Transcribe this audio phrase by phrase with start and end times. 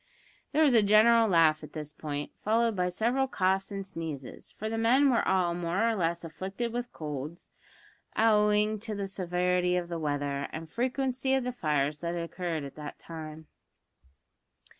[0.51, 4.67] There was a general laugh at this point, followed by several coughs and sneezes, for
[4.67, 7.51] the men were all more or less afflicted with colds,
[8.17, 12.23] owing to the severity of the weather and the frequency of the fires that had
[12.23, 13.45] occurred at that time.